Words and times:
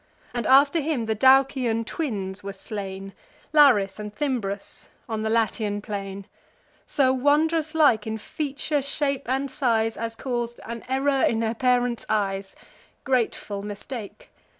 And, 0.33 0.47
after 0.47 0.79
him, 0.79 1.05
the 1.05 1.13
Daucian 1.13 1.85
twins 1.85 2.43
were 2.43 2.53
slain, 2.53 3.13
Laris 3.53 3.99
and 3.99 4.11
Thymbrus, 4.11 4.87
on 5.07 5.21
the 5.21 5.29
Latian 5.29 5.79
plain; 5.79 6.25
So 6.87 7.13
wondrous 7.13 7.75
like 7.75 8.07
in 8.07 8.17
feature, 8.17 8.81
shape, 8.81 9.29
and 9.29 9.51
size, 9.51 9.95
As 9.97 10.15
caus'd 10.15 10.59
an 10.65 10.83
error 10.89 11.21
in 11.23 11.39
their 11.39 11.53
parents' 11.53 12.07
eyes— 12.09 12.55
Grateful 13.03 13.61
mistake! 13.61 14.31